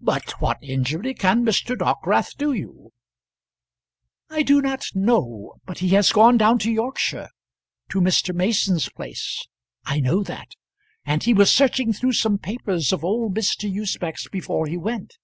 "But 0.00 0.40
what 0.40 0.58
injury 0.62 1.14
can 1.14 1.44
Mr. 1.44 1.76
Dockwrath 1.76 2.36
do 2.36 2.52
you?" 2.52 2.92
"I 4.30 4.44
do 4.44 4.62
not 4.62 4.84
know, 4.94 5.56
but 5.64 5.78
he 5.80 5.88
has 5.98 6.12
gone 6.12 6.36
down 6.36 6.60
to 6.60 6.70
Yorkshire, 6.70 7.28
to 7.88 8.00
Mr. 8.00 8.32
Mason's 8.32 8.88
place; 8.88 9.48
I 9.84 9.98
know 9.98 10.22
that; 10.22 10.52
and 11.04 11.24
he 11.24 11.34
was 11.34 11.50
searching 11.50 11.92
through 11.92 12.12
some 12.12 12.38
papers 12.38 12.92
of 12.92 13.02
old 13.04 13.34
Mr. 13.34 13.68
Usbech's 13.68 14.28
before 14.30 14.68
he 14.68 14.76
went. 14.76 15.16